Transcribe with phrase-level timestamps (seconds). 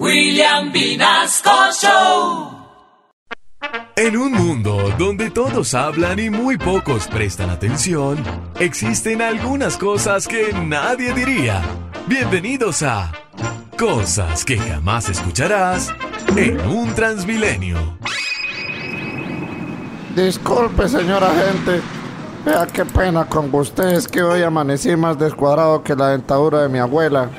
[0.00, 1.50] William Vinasco
[1.80, 2.50] Show.
[3.96, 8.18] En un mundo donde todos hablan y muy pocos prestan atención,
[8.58, 11.62] existen algunas cosas que nadie diría.
[12.08, 13.12] Bienvenidos a
[13.78, 15.94] Cosas que jamás escucharás
[16.36, 17.78] en un Transmilenio.
[20.16, 21.80] Disculpe, señora gente.
[22.44, 26.80] Vea qué pena con ustedes que hoy amanecí más descuadrado que la dentadura de mi
[26.80, 27.30] abuela.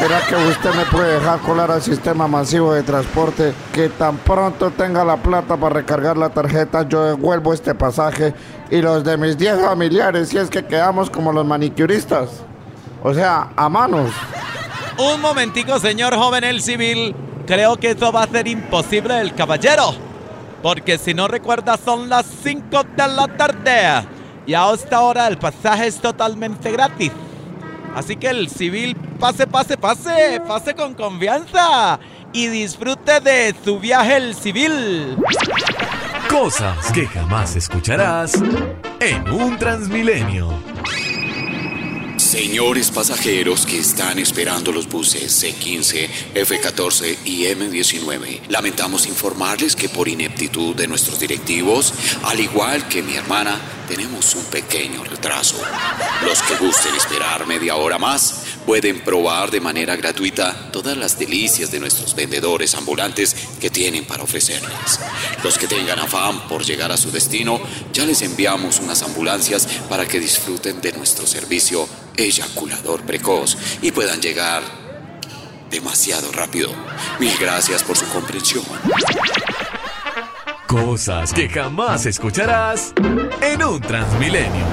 [0.00, 4.70] ¿Será que usted me puede dejar colar al sistema masivo de transporte que tan pronto
[4.70, 8.32] tenga la plata para recargar la tarjeta yo devuelvo este pasaje
[8.70, 12.30] y los de mis 10 familiares si es que quedamos como los manicuristas?
[13.02, 14.10] O sea, a manos.
[14.96, 17.14] Un momentico, señor joven el civil.
[17.46, 19.92] Creo que eso va a ser imposible el caballero.
[20.62, 24.08] Porque si no recuerda son las 5 de la tarde.
[24.46, 27.12] Y a esta hora el pasaje es totalmente gratis.
[27.94, 32.00] Así que el civil pase, pase, pase, pase con confianza
[32.32, 35.16] y disfrute de su viaje el civil.
[36.28, 38.34] Cosas que jamás escucharás
[38.98, 40.48] en un Transmilenio.
[42.16, 50.06] Señores pasajeros que están esperando los buses C15, F14 y M19, lamentamos informarles que por
[50.06, 55.56] ineptitud de nuestros directivos, al igual que mi hermana, tenemos un pequeño retraso.
[56.24, 61.72] Los que gusten esperar media hora más pueden probar de manera gratuita todas las delicias
[61.72, 65.00] de nuestros vendedores ambulantes que tienen para ofrecerles.
[65.42, 67.60] Los que tengan afán por llegar a su destino,
[67.92, 74.22] ya les enviamos unas ambulancias para que disfruten de nuestro servicio eyaculador precoz y puedan
[74.22, 74.62] llegar
[75.68, 76.72] demasiado rápido.
[77.18, 78.62] Mil gracias por su comprensión.
[80.68, 82.94] Cosas que jamás escucharás
[83.42, 84.66] en un Transmilenio.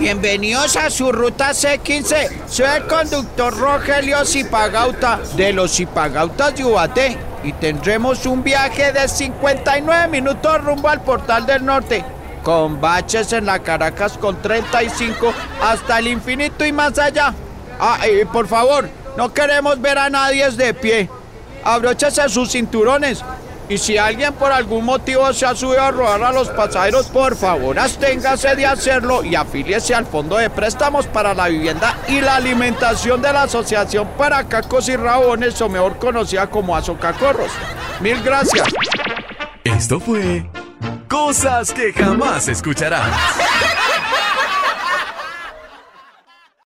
[0.00, 2.48] Bienvenidos a su ruta C15.
[2.48, 10.08] Soy el conductor Rogelio Zipagauta de los Zipagautas de y tendremos un viaje de 59
[10.08, 12.02] minutos rumbo al Portal del Norte
[12.42, 17.34] con baches en la Caracas con 35 hasta el infinito y más allá.
[17.78, 18.88] Ah, y por favor,
[19.18, 21.10] no queremos ver a nadie de pie.
[21.62, 23.22] Abróchese sus cinturones.
[23.70, 27.36] Y si alguien por algún motivo se ha subido a robar a los pasajeros, por
[27.36, 32.34] favor, absténgase de hacerlo y afíliese al Fondo de Préstamos para la Vivienda y la
[32.34, 37.52] Alimentación de la Asociación para Cacos y Rabones, o mejor conocida como Azocacorros.
[38.00, 38.66] Mil gracias.
[39.62, 40.50] Esto fue
[41.08, 43.08] Cosas que jamás escucharás.